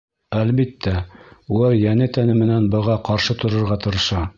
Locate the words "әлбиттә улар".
0.43-1.77